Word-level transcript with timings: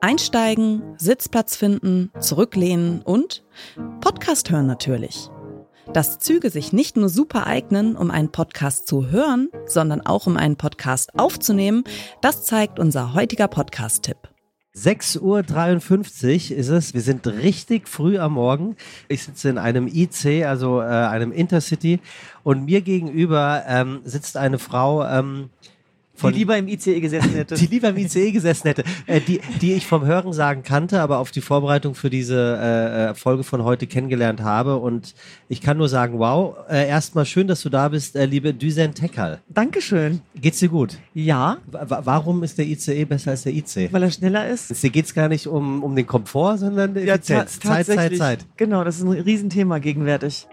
Einsteigen, 0.00 0.82
Sitzplatz 0.98 1.56
finden, 1.56 2.10
zurücklehnen 2.20 3.02
und 3.02 3.44
Podcast 4.00 4.50
hören 4.50 4.66
natürlich. 4.66 5.30
Dass 5.92 6.18
Züge 6.18 6.50
sich 6.50 6.72
nicht 6.72 6.96
nur 6.96 7.08
super 7.08 7.46
eignen, 7.46 7.96
um 7.96 8.10
einen 8.10 8.30
Podcast 8.30 8.86
zu 8.86 9.10
hören, 9.10 9.48
sondern 9.66 10.00
auch 10.02 10.26
um 10.26 10.36
einen 10.36 10.56
Podcast 10.56 11.18
aufzunehmen, 11.18 11.84
das 12.20 12.44
zeigt 12.44 12.78
unser 12.78 13.14
heutiger 13.14 13.48
Podcast-Tipp. 13.48 14.18
6.53 14.76 16.52
Uhr 16.52 16.58
ist 16.58 16.68
es. 16.68 16.92
Wir 16.92 17.00
sind 17.00 17.26
richtig 17.26 17.88
früh 17.88 18.18
am 18.18 18.34
Morgen. 18.34 18.76
Ich 19.08 19.22
sitze 19.22 19.48
in 19.48 19.56
einem 19.56 19.86
IC, 19.86 20.44
also 20.44 20.82
äh, 20.82 20.84
einem 20.84 21.32
Intercity. 21.32 22.00
Und 22.42 22.66
mir 22.66 22.82
gegenüber 22.82 23.64
ähm, 23.66 24.00
sitzt 24.04 24.36
eine 24.36 24.58
Frau, 24.58 25.02
ähm, 25.06 25.48
von, 26.16 26.32
die 26.32 26.40
lieber 26.40 26.56
im 26.56 26.68
ICE 26.68 27.00
gesessen 27.00 27.30
hätte. 27.30 27.54
die 27.56 27.66
lieber 27.66 27.90
im 27.90 27.96
ICE 27.96 28.32
gesessen 28.32 28.68
hätte. 28.68 28.84
Äh, 29.06 29.20
die, 29.20 29.40
die 29.60 29.74
ich 29.74 29.86
vom 29.86 30.04
Hörensagen 30.04 30.62
kannte, 30.62 31.00
aber 31.00 31.18
auf 31.18 31.30
die 31.30 31.40
Vorbereitung 31.40 31.94
für 31.94 32.10
diese 32.10 32.58
äh, 32.60 33.10
äh, 33.10 33.14
Folge 33.14 33.44
von 33.44 33.64
heute 33.64 33.86
kennengelernt 33.86 34.42
habe. 34.42 34.76
Und 34.76 35.14
ich 35.48 35.60
kann 35.60 35.76
nur 35.76 35.88
sagen, 35.88 36.18
wow, 36.18 36.56
äh, 36.68 36.88
erstmal 36.88 37.26
schön, 37.26 37.46
dass 37.46 37.62
du 37.62 37.68
da 37.68 37.88
bist, 37.88 38.16
äh, 38.16 38.26
liebe 38.26 38.54
Düsen 38.54 38.94
Tekal. 38.94 39.40
Dankeschön. 39.48 40.20
Geht's 40.34 40.58
dir 40.58 40.68
gut? 40.68 40.98
Ja. 41.14 41.58
W 41.70 41.96
warum 42.04 42.42
ist 42.42 42.58
der 42.58 42.66
ICE 42.66 43.04
besser 43.04 43.32
als 43.32 43.42
der 43.42 43.54
IC? 43.54 43.92
Weil 43.92 44.02
er 44.02 44.10
schneller 44.10 44.48
ist. 44.48 44.82
Dir 44.82 44.90
geht's 44.90 45.14
gar 45.14 45.28
nicht 45.28 45.46
um, 45.46 45.82
um 45.82 45.94
den 45.94 46.06
Komfort, 46.06 46.58
sondern 46.58 46.94
die 46.94 47.00
Effizienz. 47.00 47.58
Ja, 47.62 47.70
Zeit, 47.70 47.86
Zeit, 47.86 48.16
Zeit. 48.16 48.46
Genau, 48.56 48.84
das 48.84 48.96
ist 48.96 49.02
ein 49.02 49.10
Riesenthema 49.10 49.78
gegenwärtig. 49.78 50.46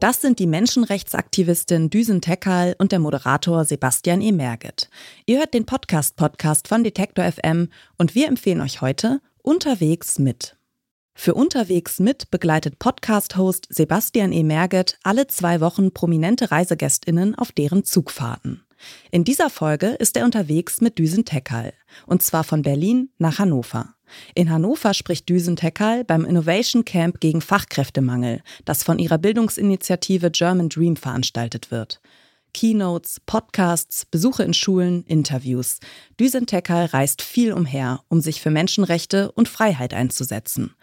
Das 0.00 0.20
sind 0.20 0.38
die 0.38 0.46
Menschenrechtsaktivistin 0.46 1.88
Düsen 1.88 2.20
Tekal 2.20 2.76
und 2.78 2.92
der 2.92 2.98
Moderator 2.98 3.64
Sebastian 3.64 4.20
E. 4.20 4.30
Merget. 4.30 4.90
Ihr 5.24 5.38
hört 5.38 5.54
den 5.54 5.64
Podcast-Podcast 5.64 6.68
von 6.68 6.84
Detektor 6.84 7.24
FM 7.24 7.70
und 7.96 8.14
wir 8.14 8.28
empfehlen 8.28 8.60
euch 8.60 8.82
heute 8.82 9.22
Unterwegs 9.40 10.18
mit. 10.18 10.58
Für 11.14 11.32
Unterwegs 11.32 11.98
mit 11.98 12.30
begleitet 12.30 12.78
Podcast-Host 12.78 13.68
Sebastian 13.70 14.32
E. 14.32 14.42
Merget 14.42 14.98
alle 15.02 15.28
zwei 15.28 15.62
Wochen 15.62 15.92
prominente 15.92 16.50
ReisegästInnen 16.50 17.34
auf 17.34 17.52
deren 17.52 17.82
Zugfahrten. 17.82 18.65
In 19.10 19.24
dieser 19.24 19.50
Folge 19.50 19.88
ist 19.88 20.16
er 20.16 20.24
unterwegs 20.24 20.80
mit 20.80 20.98
Düsen 20.98 21.24
Tekal. 21.24 21.72
Und 22.06 22.22
zwar 22.22 22.44
von 22.44 22.62
Berlin 22.62 23.10
nach 23.18 23.38
Hannover. 23.38 23.94
In 24.34 24.50
Hannover 24.50 24.94
spricht 24.94 25.28
Düsen 25.28 25.56
Tekal 25.56 26.04
beim 26.04 26.24
Innovation 26.24 26.84
Camp 26.84 27.20
gegen 27.20 27.40
Fachkräftemangel, 27.40 28.42
das 28.64 28.84
von 28.84 28.98
ihrer 28.98 29.18
Bildungsinitiative 29.18 30.30
German 30.30 30.68
Dream 30.68 30.96
veranstaltet 30.96 31.70
wird. 31.70 32.00
Keynotes, 32.56 33.20
Podcasts, 33.26 34.06
Besuche 34.06 34.42
in 34.42 34.54
Schulen, 34.54 35.04
Interviews. 35.04 35.78
Düsen 36.18 36.46
Tekal 36.46 36.86
reist 36.86 37.20
viel 37.20 37.52
umher, 37.52 38.00
um 38.08 38.22
sich 38.22 38.40
für 38.40 38.50
Menschenrechte 38.50 39.30
und 39.32 39.46
Freiheit 39.46 39.92
einzusetzen, 39.92 40.74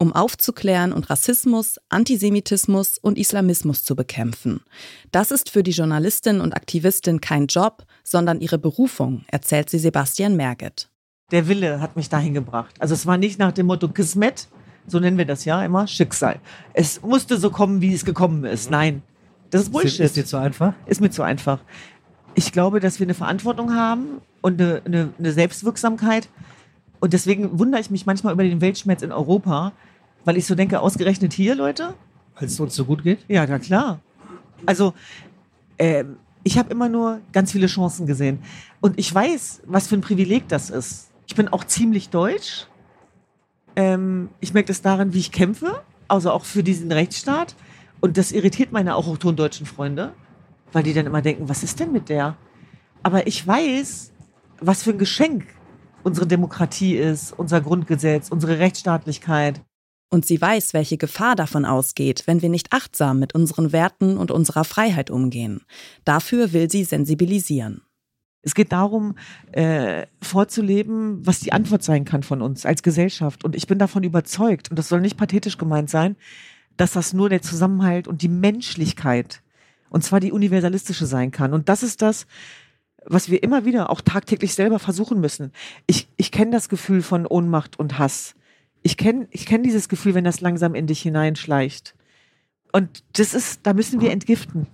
um 0.00 0.12
aufzuklären 0.12 0.92
und 0.92 1.08
Rassismus, 1.08 1.78
Antisemitismus 1.88 2.98
und 2.98 3.16
Islamismus 3.16 3.84
zu 3.84 3.94
bekämpfen. 3.94 4.62
Das 5.12 5.30
ist 5.30 5.50
für 5.50 5.62
die 5.62 5.70
Journalistin 5.70 6.40
und 6.40 6.52
Aktivistin 6.52 7.20
kein 7.20 7.46
Job, 7.46 7.84
sondern 8.02 8.40
ihre 8.40 8.58
Berufung, 8.58 9.24
erzählt 9.28 9.70
sie 9.70 9.78
Sebastian 9.78 10.34
Merget 10.34 10.90
der 11.30 11.46
Wille 11.46 11.80
hat 11.80 11.94
mich 11.94 12.08
dahin 12.08 12.34
gebracht. 12.34 12.74
Also 12.80 12.92
es 12.92 13.06
war 13.06 13.16
nicht 13.16 13.38
nach 13.38 13.52
dem 13.52 13.66
Motto 13.66 13.86
Kismet, 13.86 14.48
so 14.88 14.98
nennen 14.98 15.16
wir 15.16 15.26
das 15.26 15.44
ja 15.44 15.64
immer, 15.64 15.86
Schicksal. 15.86 16.40
Es 16.72 17.00
musste 17.02 17.36
so 17.36 17.50
kommen, 17.50 17.80
wie 17.80 17.94
es 17.94 18.04
gekommen 18.04 18.44
ist. 18.44 18.68
Nein, 18.68 19.02
das 19.50 19.62
ist 19.62 19.72
Bullshit. 19.72 20.00
Ist 20.00 20.16
dir 20.16 20.24
zu 20.24 20.36
einfach? 20.36 20.74
Ist 20.86 21.00
mir 21.00 21.10
zu 21.10 21.22
einfach. 21.22 21.60
Ich 22.34 22.52
glaube, 22.52 22.80
dass 22.80 23.00
wir 23.00 23.06
eine 23.06 23.14
Verantwortung 23.14 23.74
haben 23.74 24.20
und 24.40 24.60
eine, 24.60 24.82
eine, 24.84 25.12
eine 25.18 25.32
Selbstwirksamkeit. 25.32 26.28
Und 27.00 27.12
deswegen 27.12 27.58
wundere 27.58 27.80
ich 27.80 27.90
mich 27.90 28.06
manchmal 28.06 28.32
über 28.34 28.44
den 28.44 28.60
Weltschmerz 28.60 29.02
in 29.02 29.12
Europa, 29.12 29.72
weil 30.24 30.36
ich 30.36 30.46
so 30.46 30.54
denke, 30.54 30.80
ausgerechnet 30.80 31.32
hier, 31.32 31.54
Leute. 31.54 31.94
Weil 32.36 32.46
es 32.46 32.60
uns 32.60 32.74
so 32.74 32.84
gut 32.84 33.02
geht? 33.02 33.20
Ja, 33.28 33.46
na 33.46 33.58
klar. 33.58 34.00
Also, 34.66 34.94
ähm, 35.78 36.16
ich 36.42 36.58
habe 36.58 36.70
immer 36.70 36.88
nur 36.88 37.20
ganz 37.32 37.52
viele 37.52 37.66
Chancen 37.66 38.06
gesehen. 38.06 38.42
Und 38.80 38.98
ich 38.98 39.12
weiß, 39.12 39.62
was 39.66 39.88
für 39.88 39.96
ein 39.96 40.00
Privileg 40.00 40.48
das 40.48 40.70
ist. 40.70 41.10
Ich 41.26 41.34
bin 41.34 41.48
auch 41.48 41.64
ziemlich 41.64 42.10
deutsch. 42.10 42.66
Ähm, 43.76 44.30
ich 44.40 44.54
merke 44.54 44.68
das 44.68 44.82
daran, 44.82 45.12
wie 45.12 45.18
ich 45.18 45.32
kämpfe, 45.32 45.82
also 46.08 46.30
auch 46.30 46.44
für 46.44 46.62
diesen 46.62 46.90
Rechtsstaat. 46.92 47.54
Und 48.00 48.16
das 48.16 48.32
irritiert 48.32 48.72
meine 48.72 48.96
auch 48.96 49.16
deutschen 49.18 49.66
Freunde, 49.66 50.12
weil 50.72 50.82
die 50.82 50.94
dann 50.94 51.06
immer 51.06 51.22
denken, 51.22 51.48
was 51.48 51.62
ist 51.62 51.80
denn 51.80 51.92
mit 51.92 52.08
der? 52.08 52.36
Aber 53.02 53.26
ich 53.26 53.46
weiß, 53.46 54.12
was 54.60 54.82
für 54.82 54.90
ein 54.90 54.98
Geschenk 54.98 55.46
unsere 56.02 56.26
Demokratie 56.26 56.96
ist, 56.96 57.32
unser 57.32 57.60
Grundgesetz, 57.60 58.28
unsere 58.30 58.58
Rechtsstaatlichkeit. 58.58 59.60
Und 60.08 60.26
sie 60.26 60.40
weiß, 60.40 60.74
welche 60.74 60.96
Gefahr 60.96 61.36
davon 61.36 61.64
ausgeht, 61.64 62.24
wenn 62.26 62.42
wir 62.42 62.48
nicht 62.48 62.72
achtsam 62.72 63.20
mit 63.20 63.34
unseren 63.34 63.72
Werten 63.72 64.16
und 64.16 64.30
unserer 64.30 64.64
Freiheit 64.64 65.10
umgehen. 65.10 65.62
Dafür 66.04 66.52
will 66.52 66.70
sie 66.70 66.84
sensibilisieren. 66.84 67.82
Es 68.42 68.54
geht 68.54 68.72
darum, 68.72 69.16
äh, 69.52 70.06
vorzuleben, 70.22 71.24
was 71.26 71.40
die 71.40 71.52
Antwort 71.52 71.84
sein 71.84 72.04
kann 72.04 72.22
von 72.22 72.40
uns 72.40 72.64
als 72.64 72.82
Gesellschaft. 72.82 73.44
Und 73.44 73.54
ich 73.54 73.66
bin 73.66 73.78
davon 73.78 74.02
überzeugt, 74.02 74.70
und 74.70 74.78
das 74.78 74.88
soll 74.88 75.00
nicht 75.00 75.18
pathetisch 75.18 75.58
gemeint 75.58 75.90
sein, 75.90 76.16
dass 76.80 76.92
das 76.92 77.12
nur 77.12 77.28
der 77.28 77.42
Zusammenhalt 77.42 78.08
und 78.08 78.22
die 78.22 78.28
Menschlichkeit, 78.28 79.42
und 79.90 80.02
zwar 80.02 80.18
die 80.18 80.32
universalistische 80.32 81.04
sein 81.04 81.30
kann. 81.30 81.52
Und 81.52 81.68
das 81.68 81.82
ist 81.82 82.00
das, 82.00 82.26
was 83.04 83.30
wir 83.30 83.42
immer 83.42 83.64
wieder 83.64 83.90
auch 83.90 84.00
tagtäglich 84.00 84.54
selber 84.54 84.78
versuchen 84.78 85.20
müssen. 85.20 85.52
Ich, 85.86 86.08
ich 86.16 86.32
kenne 86.32 86.52
das 86.52 86.68
Gefühl 86.68 87.02
von 87.02 87.26
Ohnmacht 87.26 87.78
und 87.78 87.98
Hass. 87.98 88.34
Ich 88.82 88.96
kenne 88.96 89.28
ich 89.30 89.44
kenn 89.44 89.62
dieses 89.62 89.88
Gefühl, 89.88 90.14
wenn 90.14 90.24
das 90.24 90.40
langsam 90.40 90.74
in 90.74 90.86
dich 90.86 91.02
hineinschleicht. 91.02 91.94
Und 92.72 93.04
das 93.12 93.34
ist, 93.34 93.60
da 93.64 93.74
müssen 93.74 94.00
wir 94.00 94.10
entgiften. 94.10 94.66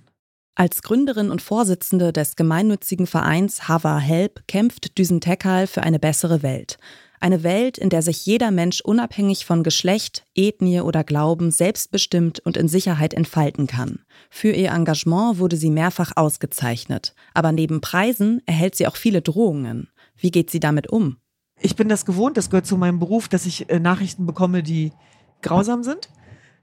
Als 0.55 0.83
Gründerin 0.83 1.31
und 1.31 1.43
Vorsitzende 1.43 2.12
des 2.12 2.37
gemeinnützigen 2.37 3.06
Vereins 3.06 3.69
Hava 3.69 3.99
Help 3.99 4.47
kämpft 4.47 4.97
Düsen 4.97 5.21
Tekal 5.21 5.67
für 5.67 5.83
eine 5.83 5.99
bessere 5.99 6.43
Welt. 6.43 6.78
Eine 7.21 7.43
Welt, 7.43 7.78
in 7.78 7.88
der 7.88 8.03
sich 8.03 8.25
jeder 8.27 8.50
Mensch 8.50 8.81
unabhängig 8.81 9.44
von 9.44 9.62
Geschlecht, 9.62 10.25
Ethnie 10.34 10.81
oder 10.81 11.04
Glauben 11.04 11.50
selbstbestimmt 11.50 12.41
und 12.41 12.56
in 12.56 12.69
Sicherheit 12.69 13.15
entfalten 13.15 13.66
kann. 13.66 14.00
Für 14.31 14.50
ihr 14.50 14.71
Engagement 14.71 15.38
wurde 15.38 15.56
sie 15.56 15.71
mehrfach 15.71 16.12
ausgezeichnet. 16.16 17.15
Aber 17.34 17.53
neben 17.53 17.81
Preisen 17.81 18.43
erhält 18.47 18.75
sie 18.75 18.87
auch 18.87 18.97
viele 18.97 19.22
Drohungen. 19.22 19.88
Wie 20.16 20.31
geht 20.31 20.50
sie 20.50 20.60
damit 20.60 20.88
um? 20.88 21.16
Ich 21.60 21.76
bin 21.76 21.88
das 21.88 22.05
gewohnt, 22.05 22.37
das 22.37 22.50
gehört 22.50 22.66
zu 22.66 22.76
meinem 22.76 22.99
Beruf, 22.99 23.28
dass 23.28 23.47
ich 23.47 23.71
äh, 23.71 23.81
Nachrichten 23.81 24.26
bekomme, 24.26 24.62
die 24.62 24.93
grausam 25.41 25.82
sind 25.82 26.09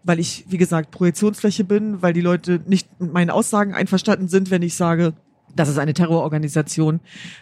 weil 0.04 0.20
ich, 0.20 0.46
wie 0.50 0.58
gesagt, 0.58 0.92
Projektionsfläche 0.92 1.64
bin, 1.64 2.02
weil 2.02 2.14
die 2.14 2.22
Leute 2.22 2.62
nicht 2.68 3.00
mit 3.00 3.14
meinen 3.14 3.30
Aussagen 3.30 3.74
einverstanden 3.74 4.28
sind, 4.28 4.52
wenn 4.52 4.62
ich 4.62 4.76
sage, 4.76 5.14
das 5.56 5.70
ist 5.70 5.78
eine 5.78 5.94
Terrororganisation 5.94 7.00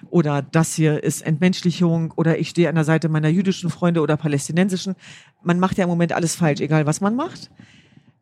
oder 0.09 0.41
das 0.41 0.73
hier 0.73 1.03
ist 1.03 1.21
Entmenschlichung 1.21 2.11
oder 2.15 2.39
ich 2.39 2.49
stehe 2.49 2.69
an 2.69 2.75
der 2.75 2.83
Seite 2.83 3.09
meiner 3.09 3.29
jüdischen 3.29 3.69
Freunde 3.69 4.01
oder 4.01 4.17
palästinensischen. 4.17 4.95
Man 5.43 5.59
macht 5.59 5.77
ja 5.77 5.85
im 5.85 5.89
Moment 5.89 6.13
alles 6.13 6.35
falsch, 6.35 6.61
egal 6.61 6.85
was 6.85 7.01
man 7.01 7.15
macht. 7.15 7.49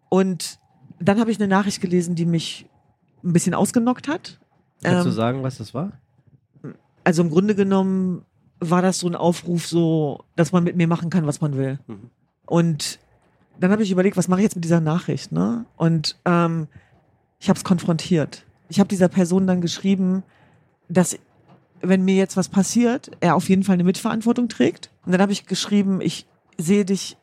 Und 0.10 0.60
dann 1.00 1.20
habe 1.20 1.32
ich 1.32 1.40
eine 1.40 1.48
Nachricht 1.48 1.82
gelesen, 1.82 2.16
die 2.16 2.26
mich 2.26 2.68
ein 3.24 3.34
bisschen 3.34 3.54
ausgenockt 3.54 4.08
hat. 4.08 4.40
Kannst 4.84 5.00
ähm, 5.00 5.04
du 5.06 5.12
sagen, 5.12 5.44
was 5.44 5.58
das 5.58 5.74
war? 5.74 5.92
Also 7.04 7.22
im 7.24 7.30
Grunde 7.30 7.56
genommen 7.56 8.26
war 8.60 8.82
das 8.82 9.00
so 9.00 9.08
ein 9.08 9.16
Aufruf, 9.16 9.66
so, 9.66 10.24
dass 10.36 10.52
man 10.52 10.64
mit 10.64 10.76
mir 10.76 10.88
machen 10.88 11.10
kann, 11.10 11.26
was 11.26 11.42
man 11.42 11.58
will. 11.58 11.80
Mhm. 11.88 12.10
Und 12.46 13.00
dann 13.60 13.72
habe 13.72 13.84
ich 13.84 13.92
überlegt, 13.92 14.18
was 14.18 14.28
mache 14.28 14.42
ich 14.42 14.46
jetzt 14.46 14.56
mit 14.56 14.64
dieser 14.64 14.82
Nachricht, 14.82 15.32
ne? 15.32 15.66
Und 15.76 16.18
ähm, 16.26 16.68
ich 17.40 17.50
habe 17.50 17.58
es 17.58 17.64
konfrontiert. 17.64 18.46
Ich 18.70 18.80
habe 18.80 18.88
dieser 18.88 19.10
Person 19.10 19.48
dann 19.48 19.62
geschrieben, 19.62 20.24
dass 20.88 21.18
wenn 21.82 22.06
mir 22.06 22.16
jetzt 22.16 22.38
was 22.38 22.50
passiert, 22.50 23.12
er 23.20 23.36
auf 23.36 23.50
jeden 23.50 23.64
Fall 23.64 23.74
eine 23.74 23.84
Mitverantwortung 23.84 24.48
trägt. 24.48 24.92
Und 25.06 25.12
dann 25.12 25.22
habe 25.22 25.32
ich 25.32 25.46
geschrieben, 25.46 26.02
ich 26.02 26.26
sehe 26.58 26.86
dich 26.86 27.18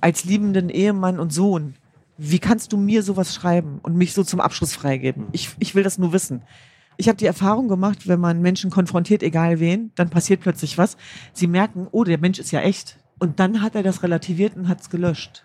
als 0.00 0.24
liebenden 0.24 0.68
Ehemann 0.68 1.18
und 1.18 1.32
Sohn. 1.32 1.74
Wie 2.18 2.38
kannst 2.38 2.72
du 2.72 2.76
mir 2.76 3.02
sowas 3.02 3.34
schreiben 3.34 3.80
und 3.82 3.96
mich 3.96 4.12
so 4.12 4.22
zum 4.22 4.40
Abschluss 4.40 4.74
freigeben? 4.74 5.26
Ich, 5.32 5.50
ich 5.58 5.74
will 5.74 5.82
das 5.82 5.98
nur 5.98 6.12
wissen. 6.12 6.42
Ich 6.96 7.08
habe 7.08 7.16
die 7.16 7.26
Erfahrung 7.26 7.66
gemacht, 7.68 8.06
wenn 8.06 8.20
man 8.20 8.40
Menschen 8.40 8.70
konfrontiert, 8.70 9.22
egal 9.22 9.58
wen, 9.58 9.90
dann 9.96 10.10
passiert 10.10 10.40
plötzlich 10.40 10.78
was. 10.78 10.96
Sie 11.32 11.48
merken, 11.48 11.88
oh, 11.90 12.04
der 12.04 12.18
Mensch 12.18 12.38
ist 12.38 12.52
ja 12.52 12.60
echt. 12.60 12.98
Und 13.18 13.40
dann 13.40 13.62
hat 13.62 13.74
er 13.74 13.82
das 13.82 14.02
relativiert 14.02 14.56
und 14.56 14.68
hat 14.68 14.80
es 14.80 14.90
gelöscht. 14.90 15.44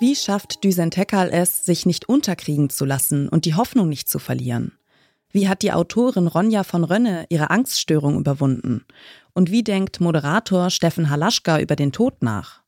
Wie 0.00 0.14
schafft 0.14 0.62
Düsen 0.62 0.92
Tekal 0.92 1.28
es, 1.32 1.64
sich 1.64 1.84
nicht 1.84 2.08
unterkriegen 2.08 2.70
zu 2.70 2.84
lassen 2.84 3.28
und 3.28 3.44
die 3.44 3.56
Hoffnung 3.56 3.88
nicht 3.88 4.08
zu 4.08 4.20
verlieren? 4.20 4.78
Wie 5.32 5.48
hat 5.48 5.62
die 5.62 5.72
Autorin 5.72 6.28
Ronja 6.28 6.62
von 6.62 6.84
Rönne 6.84 7.26
ihre 7.30 7.50
Angststörung 7.50 8.16
überwunden? 8.16 8.84
Und 9.34 9.50
wie 9.50 9.64
denkt 9.64 10.00
Moderator 10.00 10.70
Steffen 10.70 11.10
Halaschka 11.10 11.58
über 11.58 11.74
den 11.74 11.90
Tod 11.90 12.22
nach? 12.22 12.62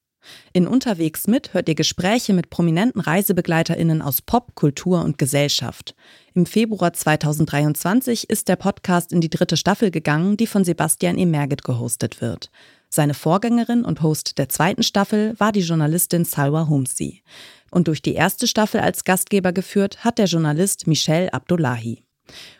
In 0.52 0.66
Unterwegs 0.66 1.28
mit 1.28 1.54
hört 1.54 1.68
ihr 1.68 1.76
Gespräche 1.76 2.32
mit 2.32 2.50
prominenten 2.50 3.00
ReisebegleiterInnen 3.00 4.02
aus 4.02 4.22
Pop, 4.22 4.56
Kultur 4.56 5.04
und 5.04 5.16
Gesellschaft. 5.16 5.94
Im 6.34 6.46
Februar 6.46 6.92
2023 6.92 8.28
ist 8.28 8.48
der 8.48 8.56
Podcast 8.56 9.12
in 9.12 9.20
die 9.20 9.30
dritte 9.30 9.56
Staffel 9.56 9.92
gegangen, 9.92 10.36
die 10.36 10.48
von 10.48 10.64
Sebastian 10.64 11.16
E. 11.16 11.26
Merget 11.26 11.62
gehostet 11.62 12.20
wird. 12.20 12.50
Seine 12.92 13.14
Vorgängerin 13.14 13.84
und 13.84 14.02
Host 14.02 14.36
der 14.36 14.48
zweiten 14.48 14.82
Staffel 14.82 15.38
war 15.38 15.52
die 15.52 15.60
Journalistin 15.60 16.24
Salwa 16.24 16.68
Humsi. 16.68 17.22
Und 17.70 17.86
durch 17.86 18.02
die 18.02 18.14
erste 18.14 18.48
Staffel 18.48 18.80
als 18.80 19.04
Gastgeber 19.04 19.52
geführt 19.52 20.04
hat 20.04 20.18
der 20.18 20.26
Journalist 20.26 20.88
Michel 20.88 21.30
Abdullahi. 21.30 22.02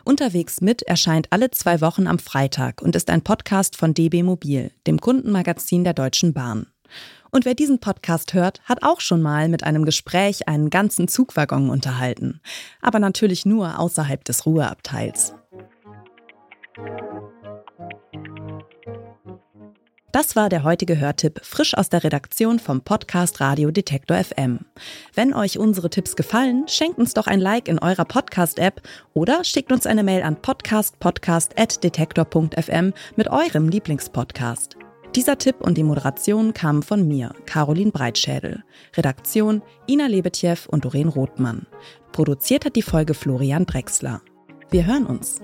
Unterwegs 0.04 0.60
mit 0.60 0.82
erscheint 0.82 1.26
alle 1.30 1.50
zwei 1.50 1.80
Wochen 1.80 2.06
am 2.06 2.20
Freitag 2.20 2.80
und 2.80 2.94
ist 2.94 3.10
ein 3.10 3.22
Podcast 3.22 3.76
von 3.76 3.92
DB 3.92 4.22
Mobil, 4.22 4.70
dem 4.86 5.00
Kundenmagazin 5.00 5.82
der 5.82 5.94
Deutschen 5.94 6.32
Bahn. 6.32 6.68
Und 7.32 7.44
wer 7.44 7.54
diesen 7.54 7.80
Podcast 7.80 8.32
hört, 8.32 8.60
hat 8.64 8.84
auch 8.84 9.00
schon 9.00 9.22
mal 9.22 9.48
mit 9.48 9.64
einem 9.64 9.84
Gespräch 9.84 10.46
einen 10.46 10.70
ganzen 10.70 11.08
Zugwaggon 11.08 11.70
unterhalten. 11.70 12.40
Aber 12.80 13.00
natürlich 13.00 13.46
nur 13.46 13.80
außerhalb 13.80 14.24
des 14.24 14.46
Ruheabteils. 14.46 15.34
Das 20.12 20.34
war 20.34 20.48
der 20.48 20.64
heutige 20.64 20.98
Hörtipp, 20.98 21.38
frisch 21.44 21.76
aus 21.76 21.88
der 21.88 22.02
Redaktion 22.02 22.58
vom 22.58 22.80
Podcast 22.80 23.40
Radio 23.40 23.70
Detektor 23.70 24.16
FM. 24.16 24.58
Wenn 25.14 25.32
euch 25.32 25.56
unsere 25.56 25.88
Tipps 25.88 26.16
gefallen, 26.16 26.64
schenkt 26.66 26.98
uns 26.98 27.14
doch 27.14 27.28
ein 27.28 27.38
Like 27.38 27.68
in 27.68 27.78
eurer 27.78 28.04
Podcast-App 28.04 28.82
oder 29.14 29.44
schickt 29.44 29.70
uns 29.70 29.86
eine 29.86 30.02
Mail 30.02 30.24
an 30.24 30.42
podcastpodcast.detektor.fm 30.42 32.92
mit 33.14 33.30
eurem 33.30 33.68
Lieblingspodcast. 33.68 34.76
Dieser 35.14 35.38
Tipp 35.38 35.60
und 35.60 35.78
die 35.78 35.84
Moderation 35.84 36.54
kamen 36.54 36.82
von 36.82 37.06
mir, 37.06 37.32
Caroline 37.46 37.92
Breitschädel. 37.92 38.64
Redaktion 38.96 39.62
Ina 39.88 40.08
Lebetjew 40.08 40.56
und 40.68 40.84
Doreen 40.84 41.08
Rothmann. 41.08 41.68
Produziert 42.10 42.64
hat 42.64 42.74
die 42.74 42.82
Folge 42.82 43.14
Florian 43.14 43.64
Drexler. 43.64 44.22
Wir 44.70 44.86
hören 44.86 45.06
uns. 45.06 45.40